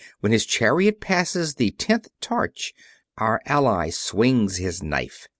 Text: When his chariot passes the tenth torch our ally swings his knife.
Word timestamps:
When 0.21 0.31
his 0.31 0.47
chariot 0.47 0.99
passes 0.99 1.53
the 1.53 1.69
tenth 1.69 2.07
torch 2.21 2.73
our 3.19 3.39
ally 3.45 3.91
swings 3.91 4.57
his 4.57 4.81
knife. 4.81 5.27